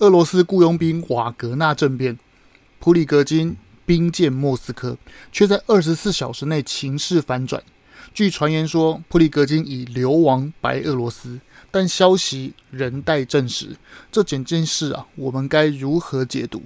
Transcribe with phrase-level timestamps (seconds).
[0.00, 2.18] 俄罗斯雇佣兵瓦格纳政变，
[2.78, 4.98] 普里格金兵谏莫斯科，
[5.32, 7.62] 却在二十四小时内情势反转。
[8.12, 11.40] 据传言说，普里格金已流亡白俄罗斯，
[11.70, 13.74] 但消息仍待证实。
[14.12, 16.64] 这整件事啊，我们该如何解读？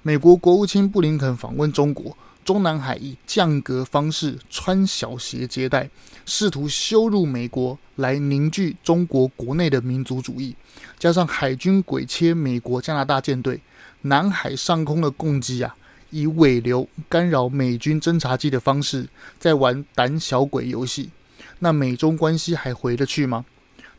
[0.00, 5.88] 美国国务卿布林肯访问中国，中南海以降格方式穿小鞋接待，
[6.26, 10.54] 试图羞辱美国，来凝聚中国国内的民族主义。
[10.98, 13.60] 加上海军鬼切美国、加拿大舰队，
[14.02, 15.76] 南海上空的攻击啊。
[16.10, 21.08] 以尾流干扰美军侦察机的方式，在玩胆小鬼游戏，
[21.60, 23.46] 那美中关系还回得去吗？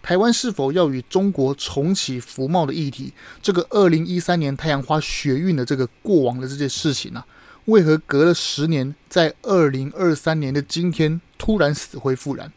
[0.04, 3.12] 台湾是否要与中国重启服贸的议题？
[3.42, 7.26] 这个二零一三年太阳花学运的这个过往的这件事情啊，
[7.66, 12.52] 为何隔了十年，在二零二三年的今天突然死灰复燃，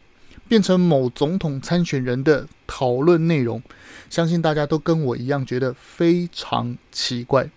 [0.49, 3.63] 变成某总统参选人的讨论内容？
[4.09, 7.49] 相信大家都跟我一样觉得非常奇怪。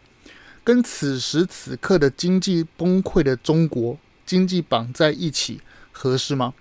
[0.63, 6.55] 跟此时此刻的经济崩溃的中国经济绑在一起合适吗？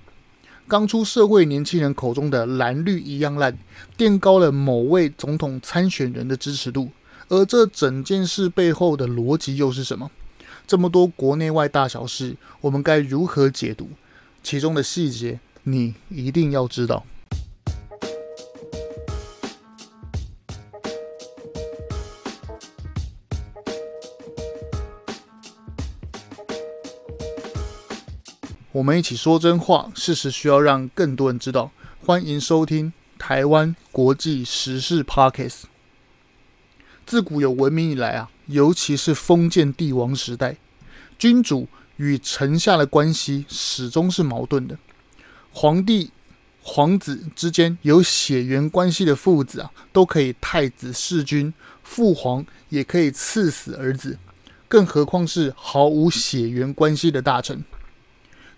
[0.68, 3.56] 刚出社会年轻人口中的蓝绿一样烂，
[3.96, 6.90] 垫高了某位总统参选人的支持度，
[7.28, 10.10] 而这整件事背后的逻辑又是什么？
[10.70, 13.90] 这么多国内外大小事，我们该如何解读？
[14.44, 17.04] 其中的细节，你一定要知道。
[28.72, 31.72] 我们一起说真话，事实需要让更多人知道。
[32.06, 35.64] 欢迎收听台湾国际时事 Podcast。
[37.10, 40.58] 自古有文明以来啊，尤其是封建帝王时代，
[41.18, 44.78] 君主与臣下的关系始终是矛盾的。
[45.52, 46.12] 皇帝、
[46.62, 51.52] 皇子之间有血缘关系的父子啊，都可以太子弑君；
[51.82, 54.20] 父皇也可以赐死儿子，
[54.68, 57.64] 更何况是毫无血缘关系的大臣。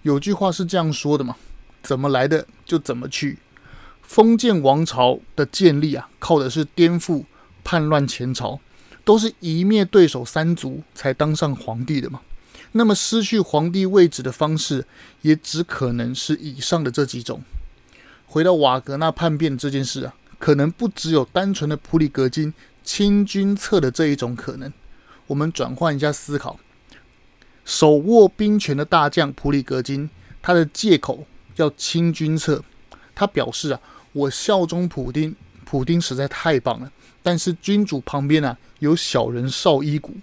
[0.02, 1.38] 有句话是这样说的嘛：
[1.82, 3.38] 怎么来的就怎么去。
[4.02, 7.24] 封建王朝的建立啊，靠的是颠覆、
[7.64, 8.60] 叛乱前朝，
[9.04, 12.22] 都是一灭对手三族才当上皇帝的嘛。
[12.74, 14.86] 那么失去皇帝位置的方式，
[15.22, 17.42] 也只可能是以上的这几种。
[18.26, 24.72] 回到瓦格纳叛变这件事啊，可能不只有单纯的普里格金亲军侧的这一种可能。
[25.28, 26.58] 我们转换一下思考。
[27.66, 30.10] 手握兵权的大将普里格金，
[30.42, 32.64] 他的借口叫亲军侧。
[33.14, 33.80] 他表示啊，
[34.14, 35.36] 我效忠普丁，
[35.66, 36.92] 普丁实在太棒了。
[37.24, 40.16] 但是君主旁边啊有小人绍伊古，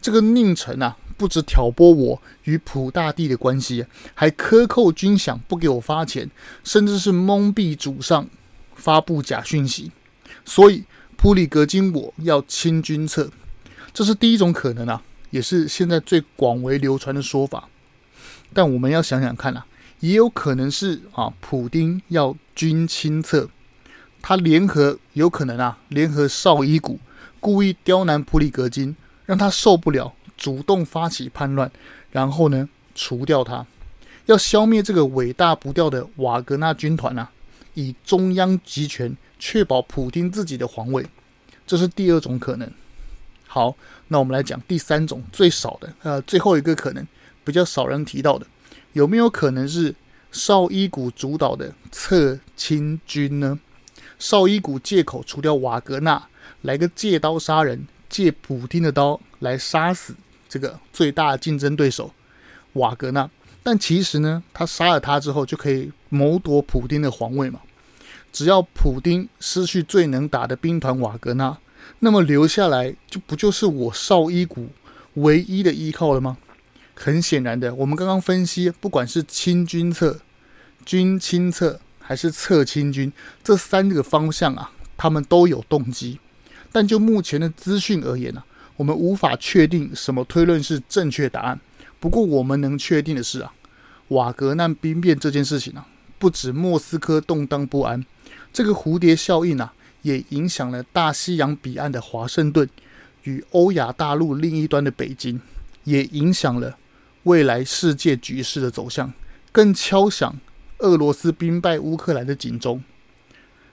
[0.00, 3.84] 这个佞臣啊，不止挑拨我与普大帝的关系，
[4.14, 6.30] 还克扣军饷不给我发钱，
[6.62, 8.28] 甚至是蒙蔽主上，
[8.74, 9.90] 发布假讯息。
[10.44, 10.84] 所以
[11.16, 13.30] 普里格金我要亲军侧，
[13.92, 15.02] 这是第一种可能啊。
[15.30, 17.68] 也是现在最广为流传的说法，
[18.52, 19.66] 但我们要想想看啊，
[19.98, 23.50] 也有可能是啊，普丁要军亲侧，
[24.26, 26.98] 他联合有可能啊，联合绍伊古，
[27.40, 28.96] 故意刁难普里格金，
[29.26, 31.70] 让他受不了，主动发起叛乱，
[32.10, 33.66] 然后呢，除掉他，
[34.24, 37.30] 要消灭这个尾大不掉的瓦格纳军团啊，
[37.74, 41.06] 以中央集权确保普丁自己的皇位，
[41.66, 42.72] 这是第二种可能。
[43.46, 43.76] 好，
[44.08, 47.06] 那我们来讲第三种最少的，呃，最后一个可能
[47.44, 48.46] 比较少人提到的，
[48.94, 49.94] 有没有可能是
[50.32, 53.60] 绍伊古主导的侧亲军呢？
[54.18, 56.28] 绍伊古借口除掉瓦格纳，
[56.62, 60.14] 来个借刀杀人，借普丁的刀来杀死
[60.48, 62.12] 这个最大的竞争对手
[62.74, 63.28] 瓦格纳，
[63.62, 67.60] 但其实呢，他杀了他之后就可以谋夺普丁的皇位嘛？
[68.32, 71.58] 只要普丁失去最能打的兵团瓦格纳。
[72.00, 74.68] 那么留下来就不就是我绍伊古
[75.14, 76.38] 唯一的依靠了吗？
[76.94, 80.20] 很显然的，我们刚刚分析，不管是亲军侧、
[80.84, 83.10] 军亲侧还是侧亲军，
[83.42, 86.20] 这三个方向啊，他们都有动机。
[86.70, 88.44] 但就目前的资讯而言呢、
[88.76, 91.58] 我们无法确定什么推论是正确答案。
[91.98, 93.52] 不过我们能确定的是啊，
[94.08, 95.86] 瓦格纳兵变这件事情啊，
[96.18, 98.04] 不止莫斯科动荡不安，
[98.52, 99.72] 这个蝴蝶效应啊。
[100.02, 102.68] 也影响了大西洋彼岸的华盛顿
[103.22, 105.40] 与欧亚大陆另一端的北京，
[105.84, 106.76] 也影响了
[107.22, 109.10] 未来世界局势的走向，
[109.50, 110.36] 更敲响
[110.78, 112.82] 俄罗斯兵败乌克兰的警钟。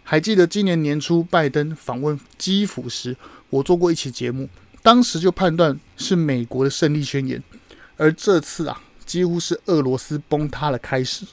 [0.03, 3.15] 还记得今年年初拜登访问基辅时，
[3.50, 4.50] 我做过一期节目，
[4.81, 7.44] 当时就判断是美国的胜利宣言，
[7.98, 11.25] 而这次啊，几乎是俄罗斯崩塌的开始。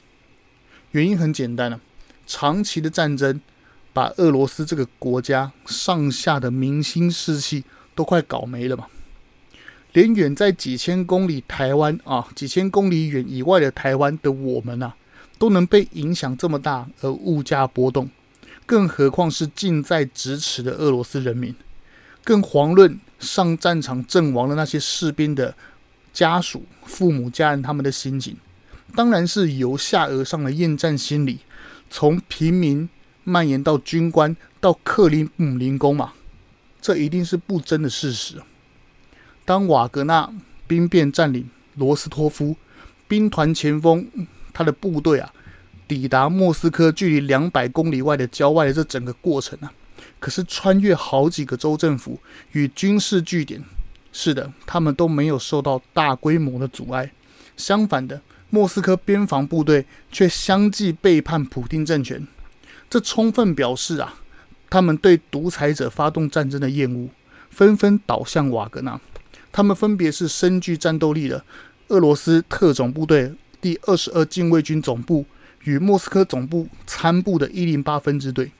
[0.91, 1.79] 原因很简单啊，
[2.25, 3.41] 长期的战争。
[3.91, 7.63] 把俄罗斯这个国家上下的民心士气
[7.95, 8.85] 都快搞没了嘛。
[9.93, 14.95] 连远在几千公里台湾啊，几千公里远以外的台湾的我们啊，
[15.39, 18.07] 都能被影响这么大而物价波动，
[18.67, 21.55] 更何况是近在咫尺的俄罗斯人民？
[22.23, 25.55] 更遑论上战场阵亡的那些士兵的
[26.13, 28.35] 家属、父母、家人他们的心情，
[28.93, 31.39] 当然是由下而上的厌战心理，
[31.89, 32.87] 从平民
[33.23, 36.13] 蔓延到军官，到克里姆林宫嘛，
[36.81, 38.35] 这一定是不争的事实。
[39.45, 40.31] 当瓦格纳
[40.67, 42.55] 兵变占领罗斯托夫，
[43.07, 44.07] 兵团前锋
[44.59, 45.31] 他的部队啊，
[45.87, 49.71] 抵达莫斯科距离两百公里外的郊外的这整个过程啊，
[50.19, 52.19] 可是穿越好几个州政府
[52.51, 53.63] 与军事据点，
[54.11, 57.09] 是的，他们都没有受到大规模的阻碍。
[57.55, 58.19] 相反的，
[58.49, 62.27] 莫斯科边防部队却相继背叛普丁政权，
[62.89, 64.15] 这充分表示啊，
[64.69, 67.07] 他们对独裁者发动战争的厌恶，
[67.49, 68.99] 纷纷倒向瓦格纳。
[69.53, 71.45] 他们分别是深具战斗力的
[71.87, 75.25] 俄罗斯特种部队第二十二近卫军总部
[75.63, 78.51] 与莫斯科总部参部的一零八分支队。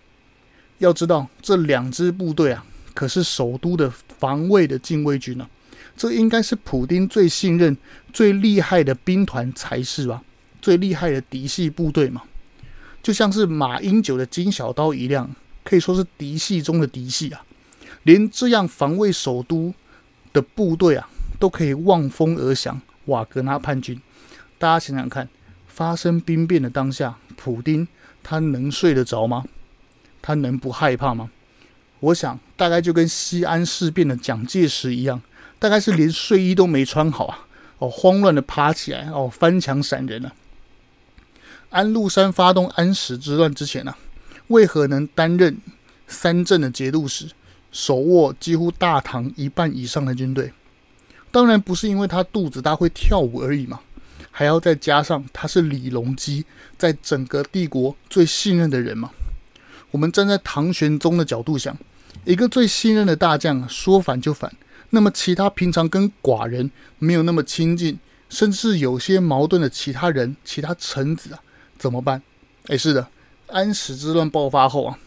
[0.80, 5.50] 要知道，这两支部队啊，可是首都的防卫的近卫军啊，
[5.98, 7.76] 这应该是普丁最信任、
[8.14, 10.24] 最厉害的兵团才是吧？
[10.62, 12.24] 最厉害的嫡系部队嘛，
[13.02, 17.44] 就像是马英九的金小刀一样，可以说是嫡系中的嫡系啊。
[18.04, 19.74] 连这样防卫首都。
[20.32, 21.10] 的部队啊，
[21.40, 24.00] 都可以望风而降瓦格纳叛军。
[24.60, 25.28] 大家想想看，
[25.66, 27.88] 发生兵变的当下，普丁
[28.22, 29.46] 他能睡得着吗？
[30.22, 31.32] 他能不害怕吗？
[32.02, 35.22] 我想，大概就跟西安事变的蒋介石一样，
[35.58, 37.48] 大概是连睡衣都没穿好啊！
[37.80, 40.34] 哦，慌乱的爬起来，哦，翻墙闪人了。
[41.70, 43.96] 安禄山发动安史之乱之前呢、
[44.48, 45.58] 为何能担任
[46.08, 47.30] 三镇的节度使？
[47.72, 50.52] 手握几乎大唐一半以上的军队，
[51.32, 53.80] 当然不是因为他肚子大会跳舞而已嘛，
[54.32, 56.46] 还要再加上他是李隆基
[56.78, 59.12] 在整个帝国最信任的人嘛。
[59.92, 61.78] 我们站在唐玄宗的角度想，
[62.26, 64.54] 一个最信任的大将说反就反，
[64.92, 68.00] 那么其他平常跟寡人没有那么亲近，
[68.30, 71.40] 甚至有些矛盾的其他人、其他臣子啊，
[71.78, 72.22] 怎么办？
[72.68, 73.08] 哎，是的，
[73.48, 74.98] 安史之乱爆发后啊。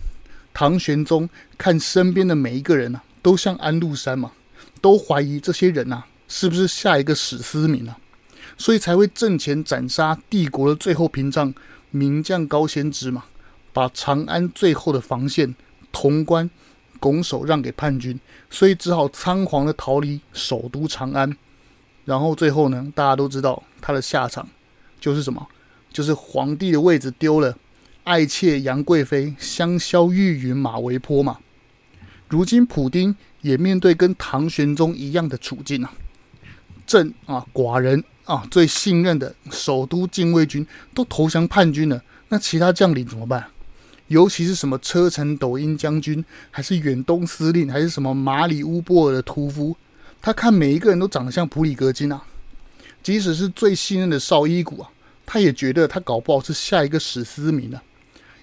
[0.55, 4.33] 唐玄宗看身边的每一个人呐、啊，都像安禄山嘛，
[4.83, 7.97] 都怀疑这些人呐、啊，是不是下一个史思明啊？
[8.62, 11.53] 所以才会阵前斩杀帝国的最后屏障
[11.91, 13.25] 名将高仙芝嘛，
[13.73, 15.53] 把长安最后的防线
[15.93, 16.49] 潼关
[17.00, 21.37] 拱手让给叛军，所以只好仓皇的逃离首都长安。
[22.05, 24.49] 然后最后呢，大家都知道他的下场
[25.00, 25.44] 就是什么？
[25.93, 27.58] 就是皇帝的位置丢了。
[28.05, 31.41] 爱妾杨贵妃香消玉殒马嵬坡嘛，
[32.29, 35.93] 如今普丁也面对跟唐玄宗一样的处境啊，
[36.87, 43.47] 朕啊寡人啊最信任的首都禁卫军都投降叛军了，那其他将领怎么办？
[44.09, 49.75] 尤其是什么车臣抖音将军，还是远东司令，还是什么马里乌波尔的屠夫，
[50.21, 52.23] 他看每一个人都长得像普里格金啊，
[53.03, 54.91] 即使是最信任的绍伊古啊，
[55.25, 57.83] 他也觉得他搞不好是下一个史思明啊。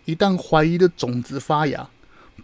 [0.05, 1.87] 一旦怀疑的种子发芽，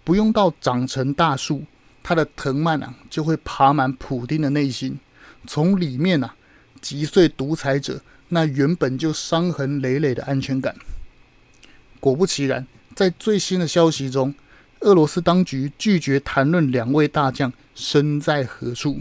[0.03, 1.63] 不用到长成大树，
[2.03, 4.99] 它的藤蔓啊就会爬满普丁的内心，
[5.47, 6.35] 从里面啊
[6.85, 7.99] 击碎独裁者
[8.29, 10.75] 那原本就伤痕累累的安全感。
[11.99, 14.35] 果不其然，在最新的消息中，
[14.81, 18.99] 俄罗斯当局拒绝谈论两位大将身在何处。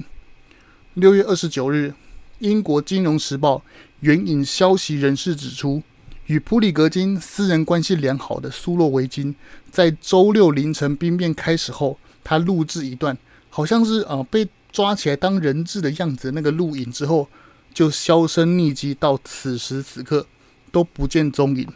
[0.95, 1.93] 六月二十九日，
[2.39, 3.59] 英国《金融时报》
[4.01, 5.83] 援引消息人士指出。
[6.27, 9.35] 与普里格金私人关系良好的苏洛维金，
[9.71, 13.15] 在周六凌晨兵变开始后，他录制一段
[13.51, 17.29] 好像是呃被抓起来当人质的样子那个录影之后，
[17.75, 20.27] 就销声匿迹，到此时此刻
[20.71, 21.67] 都不见踪影。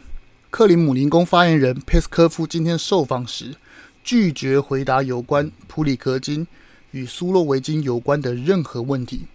[0.49, 3.55] 克里姆林宫发言人佩斯科夫今天受访时，
[4.01, 6.47] 拒绝回答有关普里格金
[6.91, 9.27] 与苏洛维金有关的任何问题，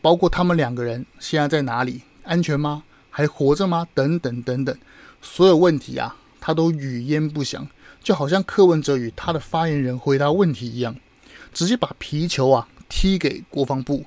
[0.00, 2.84] 包括他们两个人现在在哪里，安全吗？
[3.10, 3.86] 还活着吗？
[3.92, 4.76] 等等等等，
[5.20, 7.68] 所有问题啊，他都语焉不详，
[8.02, 10.96] 就好像柯文哲与他的发言人回答问题一样，
[11.52, 14.04] 直接把皮球啊踢给国防部，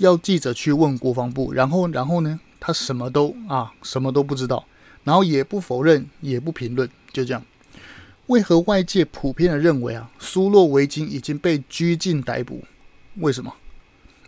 [0.00, 4.66] 要记者去问国防部，然后然后呢，他什么都啊什么都不知道，
[5.04, 7.42] 然后也不否认，也不评论，就这样。
[8.26, 12.62] 为何外界普遍的认为啊，苏洛维金已经被拘禁逮捕？
[13.16, 13.54] 为什么？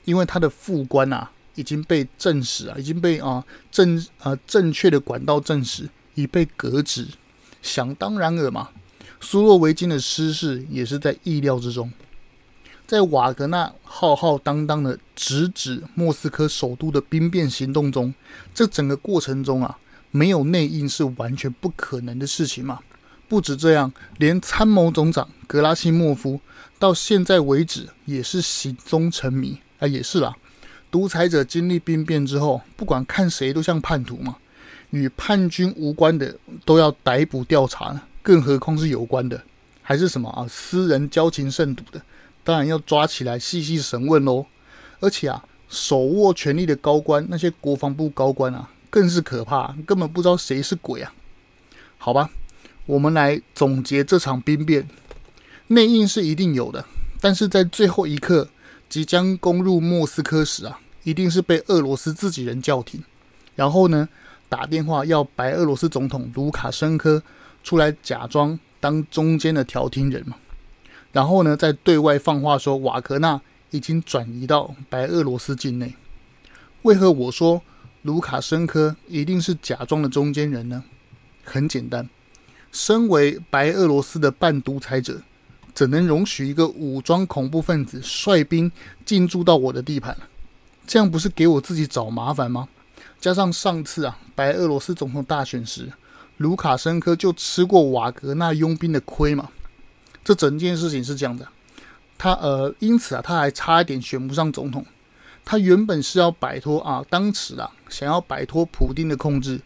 [0.05, 1.31] 因为他的副官啊。
[1.55, 7.07] 已经被证实啊，已经被啊正啊正确的管道证实已被革职，
[7.61, 8.71] 想当然尔嘛。
[9.21, 11.93] 苏洛维金的失势也是在意料之中。
[12.93, 18.13] 在瓦格纳浩浩荡荡的直指莫斯科首都的兵变行动中，
[18.53, 19.79] 这整个过程中啊，
[20.11, 22.81] 没有内应是完全不可能的事情嘛。
[23.31, 26.39] 不止这样，连参谋总长格拉西莫夫
[26.79, 30.37] 到现在为止也是行踪成谜啊，也是啦。
[30.91, 34.37] 独裁者经历兵变之后，不管看谁都像叛徒嘛，
[34.91, 39.43] 与叛军无关的都要逮捕调查，更何况是有关的，
[39.81, 41.99] 还是什么啊，私人交情甚笃的。
[42.45, 44.47] 当然要抓起来细细审问喽，
[45.01, 51.13] 而且啊，手握权力的高官，那些国防部高官啊，更是可怕，根本不知道谁是鬼啊。
[51.99, 52.31] 好吧，
[52.87, 54.89] 我们来总结这场兵变，
[55.69, 56.85] 内应是一定有的，
[57.21, 58.49] 但是在最后一刻
[58.89, 63.03] 即将攻入莫斯科时啊，一定是被俄罗斯自己人叫停，
[63.55, 64.09] 然后呢，
[64.49, 67.23] 打电话要白俄罗斯总统卢卡申科
[67.63, 70.37] 出来假装当中间的调停人嘛。
[71.13, 73.41] 然后呢，再对外放话说瓦格纳
[73.71, 75.95] 已经转移到白俄罗斯境内。
[76.83, 77.63] 为何我说
[78.03, 80.83] 卢卡申科一定是假装的中间人呢？
[81.45, 82.09] 很简单，
[82.73, 85.21] 身为白俄罗斯的半独裁者，
[85.75, 88.73] 怎能容许一个武装恐怖分子率兵
[89.05, 90.17] 进驻到我的地盘？
[90.87, 92.69] 这样不是给我自己找麻烦吗？
[93.21, 95.93] 加上上次啊，白俄罗斯总统大选时，
[96.39, 99.51] 卢卡申科就吃过瓦格纳佣兵的亏嘛。
[100.25, 101.47] 这整件事情是这样的，
[102.17, 104.85] 他呃，因此啊，他还差一点选不上总统。
[105.45, 109.61] 他原本是要摆脱啊，当时啊，想要摆脱普丁的控制，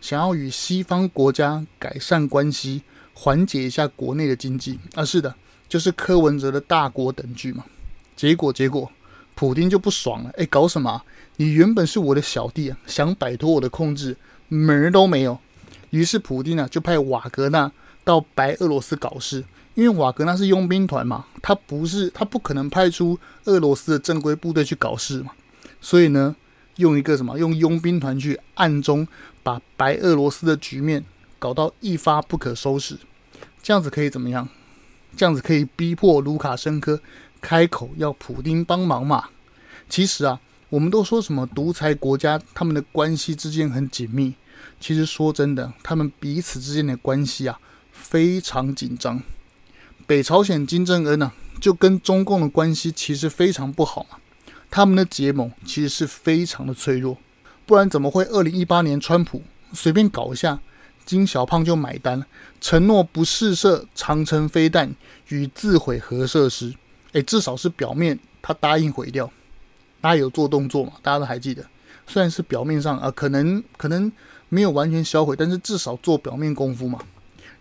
[0.00, 2.82] 想要与西方国家改善关系，
[3.14, 5.02] 缓解一下国内的经济啊。
[5.02, 5.34] 是的，
[5.66, 7.64] 就是柯文哲的大国等距嘛。
[8.14, 8.92] 结果结果，
[9.34, 11.02] 普丁就不爽了，哎，搞什么？
[11.36, 14.14] 你原本是我的小弟啊，想摆脱我的控制，
[14.48, 15.38] 门儿都没有。
[15.88, 17.72] 于是普丁呢，就派瓦格纳
[18.04, 19.42] 到白俄罗斯搞事。
[19.74, 25.32] 因为瓦格纳是佣兵团嘛，他不是，他不可能派出俄罗斯的正规部队去搞事嘛，
[25.80, 26.36] 所以呢，
[26.76, 29.06] 用一个什么，用佣兵团去暗中
[29.42, 31.04] 把白俄罗斯的局面
[31.38, 32.98] 搞到一发不可收拾，
[33.62, 34.48] 这样子可以怎么样？
[35.16, 37.00] 这样子可以逼迫卢卡申科
[37.40, 39.28] 开口要普丁帮忙嘛？
[39.88, 44.34] 其实啊，我们都说什么独裁国家他们的关系之间很紧密，
[44.80, 47.58] 其实说真的，他们彼此之间的关系啊
[47.90, 49.22] 非常紧张。
[50.12, 54.18] 北朝鲜金正恩呢、就跟中共的关系其实非常不好嘛，
[54.70, 57.16] 他们的结盟其实是非常的脆弱，
[57.64, 59.42] 不然怎么会二零一八年川普
[59.72, 60.60] 随便搞一下，
[61.06, 62.26] 金小胖就买单了，
[62.60, 64.94] 承诺不试射长城飞弹
[65.28, 66.74] 与自毁核设施，
[67.12, 69.32] 诶，至少是表面他答应毁掉，
[70.02, 71.64] 他有做动作嘛，大家都还记得，
[72.06, 74.12] 虽然是表面上啊，可能可能
[74.50, 76.98] 没有完全销毁，但是至少做表面功夫嘛，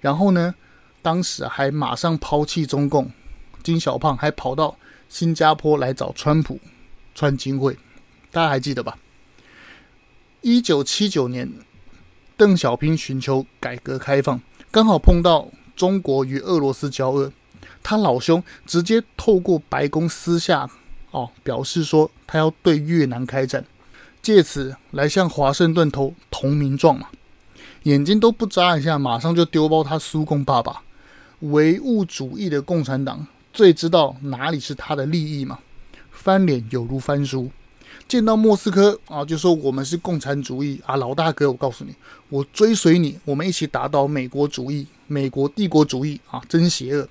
[0.01, 0.53] 然后呢？
[1.01, 3.11] 当时还马上抛弃中共，
[3.63, 4.77] 金小胖还跑到
[5.09, 6.59] 新加坡来找川普
[7.15, 7.77] 川金会，
[8.31, 8.97] 大家还记得吧？
[10.41, 11.51] 一九七九年，
[12.37, 17.31] 邓小平寻求改革开放，刚好碰到中国与俄罗斯交恶，
[17.83, 20.69] 他老兄直接透过白宫私下
[21.11, 23.65] 哦表示说，他要对越南开战，
[24.21, 27.07] 借此来向华盛顿投投名状嘛，
[27.83, 30.83] 眼睛都不眨一下，马上就丢包他苏共爸爸。
[31.41, 35.59] 唯物主义的共产党最知道哪里是他的利益嘛？
[36.11, 37.49] 翻脸有如翻书，
[38.07, 41.95] 见到莫斯科啊，就说我们是共产主义啊，老大哥，我告诉你，
[42.29, 47.09] 我追随你，我们一起打倒美国主义、美国帝国主义啊，真邪恶！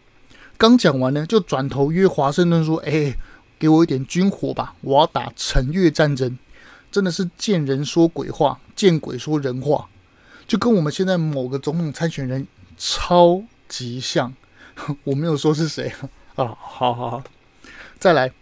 [0.57, 3.17] 刚讲完呢，就转头约华盛顿说：“哎，
[3.59, 6.39] 给我一点军火吧，我要打陈越战争。”
[6.93, 9.89] 真的是见人说鬼话，见鬼说人话，
[10.47, 12.47] 就跟我们现在某个总统参选人
[12.77, 13.43] 超。
[13.71, 14.35] 极像，
[15.05, 15.91] 我没有说是谁
[16.35, 16.55] 啊。
[16.61, 17.23] 好好好，
[17.99, 18.33] 再来，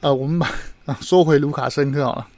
[0.00, 0.46] 呃，我们把
[0.84, 2.28] 啊说回卢卡申科好了。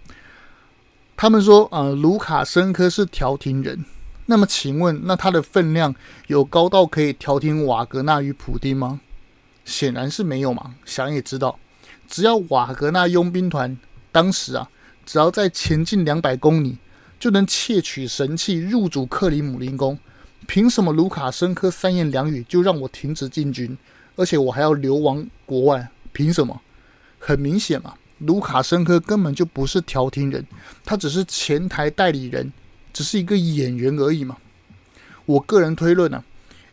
[1.16, 3.84] 他们说，呃，卢卡申科是调停人。
[4.26, 5.94] 那么，请问，那他的分量
[6.28, 9.00] 有高到可以调停瓦格纳与普丁吗？
[9.64, 10.76] 显然是没有嘛。
[10.86, 11.58] 想也知道，
[12.08, 13.76] 只要瓦格纳佣兵团
[14.12, 14.70] 当时啊，
[15.04, 16.78] 只要在前进两百公里，
[17.18, 19.98] 就能窃取神器，入主克里姆林宫。
[20.46, 23.76] 凭什么卢卡申科三言两语就让我停止进军，
[24.16, 25.88] 而且我还要流亡国外？
[26.12, 26.60] 凭什么？
[27.18, 30.44] 很明显嘛，卢卡申科根本就不是调停人，
[30.84, 32.52] 他只是前台代理人，
[32.92, 34.38] 只是一个演员而已嘛。
[35.26, 36.24] 我个人推论呢、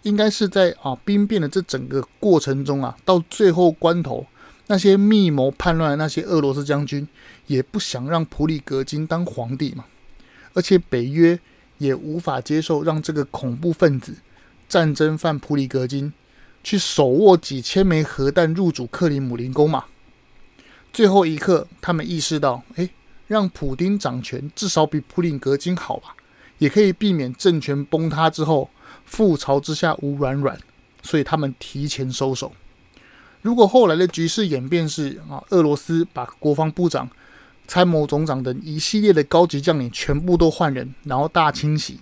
[0.01, 4.25] 应该是在啊兵变的这整个过程中啊，到最后关头，
[4.67, 7.07] 那些密谋叛乱的那些俄罗斯将军
[7.45, 9.85] 也不想让普里格金当皇帝嘛，
[10.53, 11.39] 而且北约。
[11.77, 14.15] 也无法接受让这个恐怖分子
[14.67, 16.11] 战争犯普里格金
[16.63, 19.85] 去手握几千枚核弹入主克里姆林宫嘛。
[20.91, 22.89] 最后一刻，他们意识到，哎，
[23.27, 26.15] 让普丁掌权至少比普里格金好吧，
[26.57, 28.69] 也可以避免政权崩塌之后
[29.09, 30.57] 覆巢之下无软软，
[31.03, 32.51] 所以他们提前收手。
[33.41, 37.09] 如果后来的局势演变是啊，俄罗斯把国防部长、
[37.67, 41.99] 参谋总长等一系列的高级将领全部都换人，然后大清洗，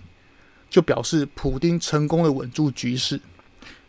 [0.70, 3.20] 就表示普丁成功的稳住局势。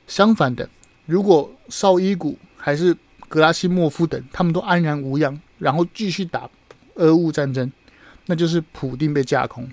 [0.07, 0.67] 相反的，
[1.05, 2.97] 如果绍伊古还是
[3.29, 6.49] 格拉西莫夫等他们都安然无恙，然后继续打
[6.95, 7.71] 俄乌战争，
[8.25, 9.69] 那就是普丁被架空。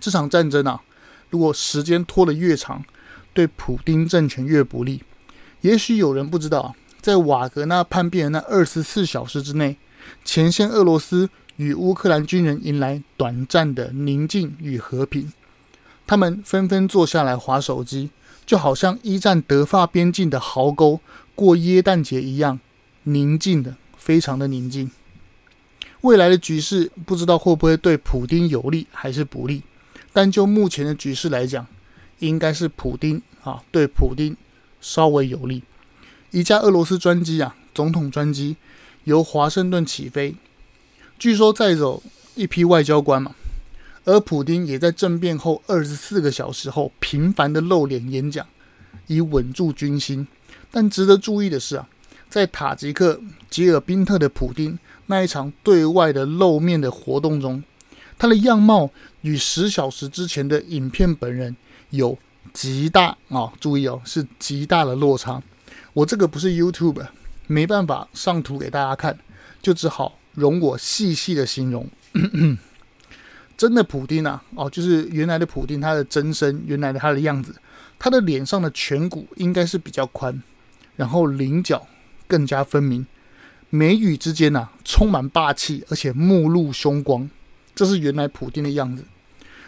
[0.00, 0.82] 这场战争啊，
[1.30, 2.84] 如果时间拖得越长，
[3.32, 5.02] 对普丁政权越不利。
[5.60, 9.76] 也许有人不知道，在瓦格纳叛变的那二十四小时之内。
[10.24, 15.32] 前线俄罗斯与乌克兰军人迎来短暂的宁静与和平，
[16.06, 18.10] 他们纷纷坐下来划手机，
[18.44, 21.00] 就好像一战德法边境的壕沟
[21.34, 22.58] 过耶诞节一样，
[23.04, 24.90] 宁静的，非常的宁静。
[26.00, 29.62] 未来的局势不知道会不会对普丁有利还是不利，
[30.12, 31.66] 但就目前的局势来讲，
[32.18, 34.36] 应该是普丁啊，对普丁
[34.80, 35.62] 稍微有利。
[36.30, 38.56] 一架俄罗斯专机啊，总统专机。
[39.04, 40.34] 由华盛顿起飞，
[41.18, 42.02] 据说载走
[42.34, 43.34] 一批外交官嘛。
[44.06, 48.46] 而普丁也在政变后二十四个小时后频繁的露脸演讲，
[49.06, 50.26] 以稳住军心。
[50.70, 51.88] 但值得注意的是啊，
[52.28, 53.18] 在塔吉克
[53.48, 57.62] 吉尔宾特的普丁那一场对外的露面的活动中，
[58.18, 58.90] 他的样貌
[59.22, 61.56] 与十小时之前的影片本人
[61.90, 62.18] 有
[62.52, 65.42] 极大啊、注意哦，是极大的落差。
[65.94, 67.06] 我这个不是 YouTube。
[67.46, 69.18] 没办法上图给大家看，
[69.60, 71.88] 就只好容我细细的形容。
[73.56, 77.54] 真的普丁啊，哦，就是原来的普丁，他的真身，原来的他的样子，
[77.98, 80.42] 他的脸上的颧骨应该是比较宽，
[80.96, 81.86] 然后棱角
[82.26, 83.06] 更加分明，
[83.70, 87.30] 眉宇之间呐、充满霸气，而且目露凶光，
[87.76, 89.04] 这是原来普丁的样子。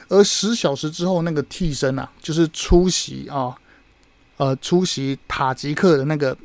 [0.08, 3.56] 而十小时之后那个替身啊，就是出席啊，
[4.36, 6.36] 呃，出席塔吉克的那个。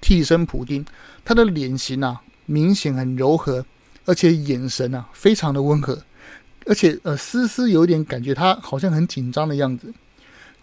[0.00, 0.84] 替身普丁，
[1.24, 3.64] 他的脸型啊，明显很柔和，
[4.04, 6.02] 而且眼神啊，非常的温和，
[6.66, 9.92] 而且呃，丝丝有点感觉他好像很紧张的样子。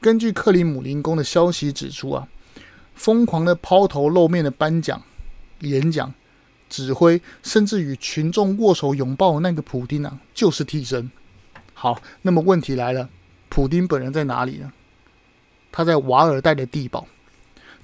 [0.01, 2.27] 根据克里姆林宫的消息指出啊，
[2.95, 5.01] 疯狂的抛头露面的颁奖、
[5.59, 6.13] 演讲、
[6.69, 11.09] 指挥，甚至与群众握手拥抱的那个普丁啊，就是替身。
[11.73, 13.09] 好，那么问题来了，
[13.49, 14.71] 普丁本人在哪里呢？
[15.71, 17.05] 他在瓦尔代的地堡。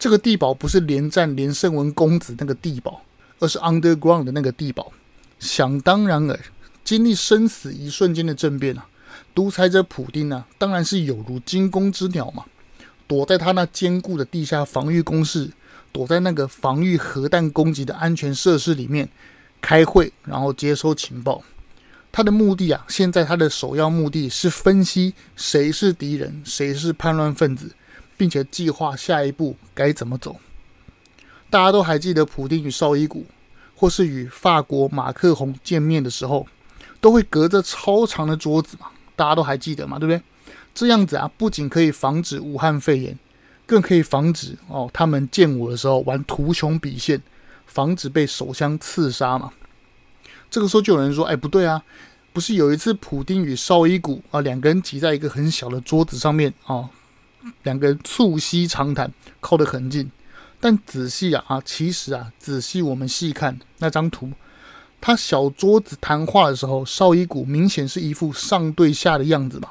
[0.02, 3.04] 这个地堡不是连战连胜文公子那个地堡，
[3.38, 4.92] 而是 underground 的那个地堡。
[5.38, 6.40] 想当然尔，
[6.84, 8.88] 经历生死一瞬间的政变啊，
[9.36, 12.46] 独裁者普丁啊，当然是有如惊弓之鸟嘛，
[13.06, 15.52] 躲在他那坚固的地下防御工事，
[15.92, 19.08] 躲在那个防御核弹攻击的安全设施里面
[19.62, 21.44] 开会，然后接收情报。
[22.12, 27.72] 他的目的啊，现在他的首要目的是分析谁是敌人，谁是叛乱分子。
[28.22, 30.36] 并且计划下一步该怎么走。
[31.50, 33.26] 大家都还记得普丁与绍伊古，
[33.76, 36.46] 或是与法国马克宏见面的时候，
[37.00, 38.92] 都会隔着超长的桌子嘛？
[39.16, 39.98] 大家都还记得嘛？
[39.98, 40.22] 对不对？
[40.72, 43.18] 这样子啊，不仅可以防止武汉肺炎，
[43.66, 47.20] 更可以防止哦，他们见我的时候玩图穷匕见，
[47.66, 49.52] 防止被手枪刺杀嘛。
[50.52, 51.82] 这个时候就有人说：“哎，不对啊，
[52.32, 56.88] 不是有一次普丁与绍伊古啊两个人挤在一个很小的桌子上面啊？”
[57.64, 60.12] 两个人促膝长谈，靠得很近，
[60.60, 64.32] 但仔细啊啊，其实啊，仔细我们细看那张图，
[65.00, 69.70] 他小桌子谈话的时候，绍伊古明显是一副上对下的样子嘛，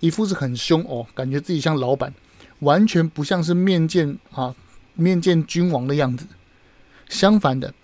[0.00, 2.14] 一副是很凶哦，感觉自己像老板，
[2.60, 4.54] 完全不像是面见啊
[4.94, 6.26] 面见君王的样子。
[7.08, 7.74] 相反的，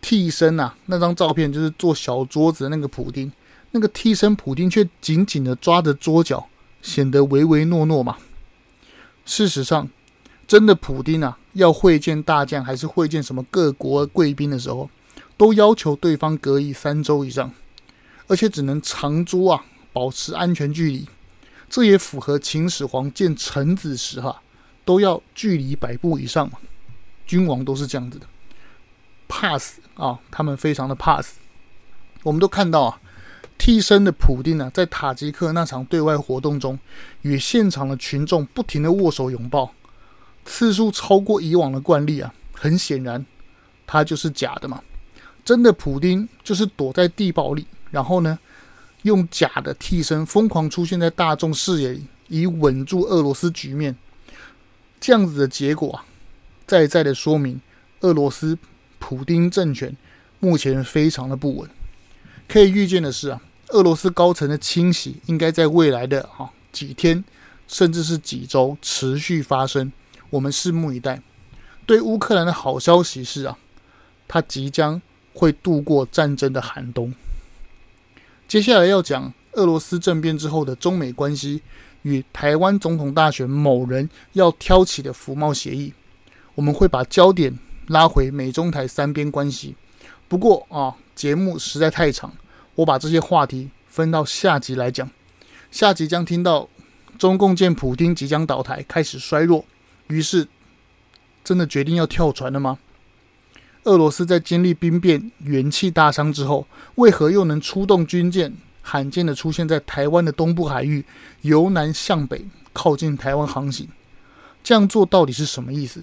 [0.00, 3.32] 替身啊，那张照片就是坐小桌子的那个普丁，
[3.70, 6.46] 那个替身普丁却紧紧的抓着桌角。
[6.84, 8.18] 显得唯唯诺诺嘛。
[9.24, 9.88] 事实上，
[10.46, 14.90] 真的普丁啊，要会见大将还是会见什么各国贵宾的时候，
[15.38, 17.50] 都要求对方隔离三周以上，
[18.26, 21.08] 而且只能长桌啊，保持安全距离。
[21.70, 24.42] 这也符合秦始皇见臣子时哈，
[24.84, 26.58] 都要距离百步以上嘛。
[27.26, 28.26] 君王都是这样子的，
[29.26, 31.38] 怕死啊，他们非常的怕死。
[32.22, 33.00] 我们都看到啊。
[33.64, 36.78] 替身的普丁呢、在塔吉克那场对外活动中，
[37.22, 39.72] 与现场的群众不停的握手拥抱，
[40.44, 42.34] 次数超过以往的惯例啊。
[42.52, 43.24] 很显然，
[43.86, 44.82] 他就是假的嘛。
[45.46, 48.38] 真的普丁就是躲在地堡里，然后呢，
[49.04, 53.96] 用假的替身疯狂出现在大众视野里，以稳住俄罗斯局面。
[55.00, 56.04] 这样子的结果啊，
[56.66, 57.58] 再再的说明
[58.00, 58.58] 俄罗斯
[58.98, 59.96] 普丁政权
[60.38, 61.70] 目前非常的不稳。
[62.46, 67.24] 可以预见的是啊，俄罗斯高层的清洗应该在未来的啊几天，
[67.66, 69.92] 甚至是几周持续发生。
[70.30, 71.22] 我们拭目以待。
[71.86, 73.58] 对乌克兰的好消息是啊，
[74.26, 75.00] 它即将
[75.32, 77.14] 会度过战争的寒冬。
[78.48, 81.62] 接下来要讲俄罗斯政变之后的中美关系
[82.02, 85.92] 与台湾总统大选某人要挑起的服贸协议，
[86.54, 89.74] 我们会把焦点拉回美中台三边关系。
[90.28, 92.32] 不过啊，节目实在太长，
[92.74, 95.10] 我把这些话题分到下集来讲。
[95.70, 96.68] 下集将听到
[97.18, 99.64] 中共见普丁即将倒台，开始衰弱，
[100.08, 100.46] 于是
[101.42, 102.78] 真的决定要跳船了吗？
[103.84, 111.04] 俄罗斯在经历兵变、元气大伤之后，为何又能出动军舰，罕见的出现在台湾的东部海域，
[111.42, 113.88] 由南向北靠近台湾航行？
[114.62, 116.02] 这样做到底是什么意思？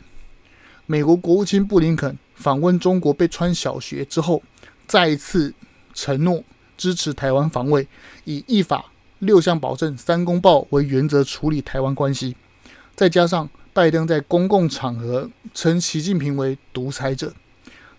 [0.86, 4.44] 美国国务卿布林肯访问中国被穿小学之后，
[4.86, 5.54] 再一次
[5.94, 6.44] 承诺
[6.82, 7.88] 支持台湾防卫，
[8.24, 8.86] 以依法
[9.20, 12.36] 六项保证、三公报为原则处理台湾关系。
[12.96, 17.32] 再加上拜登在公共场合称习近平为独裁者。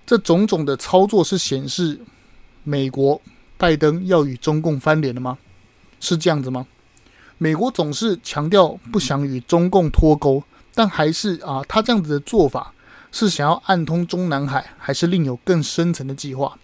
[0.05, 2.01] 这种种的操作是显示
[2.65, 3.23] 美国
[3.57, 5.39] 拜登要与中共翻脸了吗？
[6.01, 6.67] 是这样子吗？
[7.39, 10.43] 美国总是强调不想与中共脱钩，
[10.75, 12.75] 但还是啊，他这样子的做法
[13.13, 16.59] 是想要暗通中南海，还是另有更深层的计划？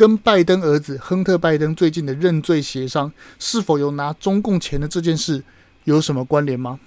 [0.00, 5.44] 跟拜登儿子亨特·拜登最近的认罪协商，是否有拿中共钱的这件事
[5.84, 6.80] 有什么关联吗？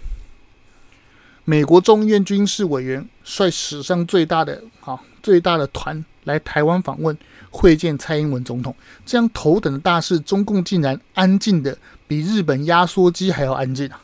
[1.45, 7.15] 美国众议院军事委员率史上最大的啊最大的团来台湾访问
[7.51, 14.01] 会见蔡英文总统，这样头等的大事，中共竟然安静的比日本压缩机还要安静啊！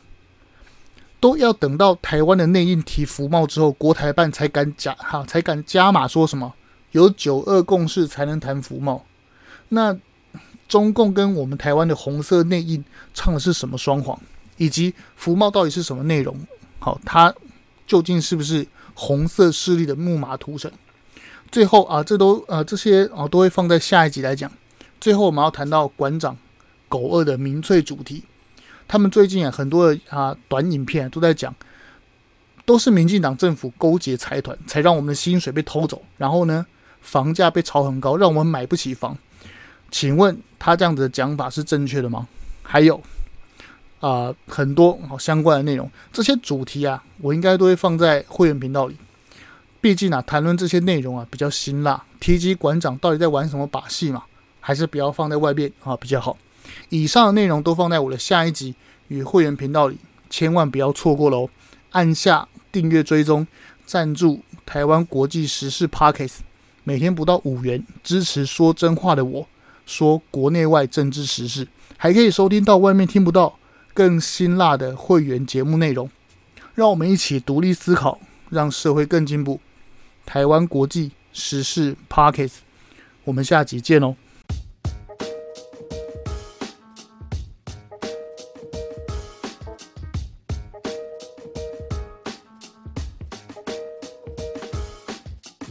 [1.19, 6.53] 都要等到台湾的内应提服贸之后，国台办才敢加哈才敢加码说什么
[6.91, 9.06] 有九二共识才能谈服贸。
[9.69, 9.97] 那
[10.67, 14.19] 中共跟我们台湾的红色内应唱的是什么双簧？
[14.58, 16.38] 以及服贸到底是什么内容？
[16.80, 17.34] 好，他
[17.88, 20.71] 究竟是不是红色势力的木马屠城？
[21.52, 24.52] 最后啊，这都呃这些啊都会放在下一集来讲。
[24.99, 26.38] 最后我们要谈到馆长
[26.88, 28.23] 狗二的民粹主题，
[28.88, 31.56] 他们最近啊很多的啊短影片都在讲，
[32.65, 36.65] 都是民进党政府勾结财团，才让我们的薪水被偷走，然后呢
[37.01, 39.17] 房价被炒很高，让我们买不起房。
[39.91, 42.27] 请问他这样子的讲法是正确的吗？
[42.62, 43.01] 还有。
[44.01, 48.95] 啊、很多好相关的内容，这些主题啊，我应该都会放在会员频道里。
[49.81, 54.23] 毕竟啊，谈论这些内容啊比较辛辣，提及馆长到底在玩什么把戏嘛，
[54.62, 56.38] 还是不要放在外边啊比较好。
[56.88, 58.73] 以上的内容都放在我的下一集
[59.09, 59.97] 与会员频道里，
[60.29, 61.49] 千万不要错过喽！
[61.91, 63.45] 按下订阅追踪，
[63.85, 66.38] 赞助台湾国际时事 Podcast，
[66.89, 69.47] 每天不到五元，支持说真话的我，
[69.86, 73.60] 说国内外政治时事，还可以收听到外面听不到。
[73.93, 76.10] 更辛辣的会员节目内容，
[76.73, 79.60] 让我们一起独立思考，让社会更进步。
[80.25, 82.49] 台湾国际时事 Pocket，
[83.23, 84.15] 我们下集见哦。